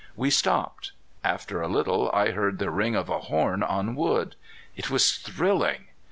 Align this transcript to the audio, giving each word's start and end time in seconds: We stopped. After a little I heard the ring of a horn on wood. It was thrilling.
We 0.15 0.31
stopped. 0.31 0.93
After 1.23 1.61
a 1.61 1.67
little 1.67 2.09
I 2.11 2.31
heard 2.31 2.57
the 2.57 2.71
ring 2.71 2.95
of 2.95 3.07
a 3.07 3.19
horn 3.19 3.61
on 3.61 3.93
wood. 3.93 4.35
It 4.75 4.89
was 4.89 5.11
thrilling. 5.13 5.89